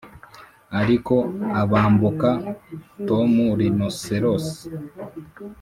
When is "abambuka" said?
1.61-2.29